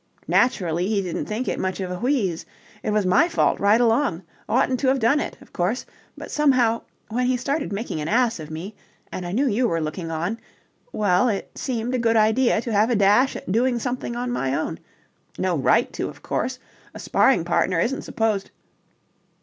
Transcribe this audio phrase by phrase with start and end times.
[0.27, 2.43] Naturally he didn't think it much of a wheeze.
[2.81, 4.23] It was my fault right along.
[4.49, 5.85] Oughtn't to have done it, of course,
[6.17, 8.73] but somehow, when he started making an ass of me
[9.11, 10.39] and I knew you were looking on...
[10.91, 14.55] well, it seemed a good idea to have a dash at doing something on my
[14.55, 14.79] own.
[15.37, 16.57] No right to, of course.
[16.95, 18.49] A sparring partner isn't supposed..."